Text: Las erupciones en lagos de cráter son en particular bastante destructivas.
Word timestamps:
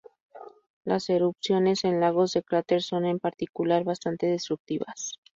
Las 0.83 1.11
erupciones 1.11 1.83
en 1.83 1.99
lagos 1.99 2.33
de 2.33 2.41
cráter 2.41 2.81
son 2.81 3.05
en 3.05 3.19
particular 3.19 3.83
bastante 3.83 4.25
destructivas. 4.25 5.19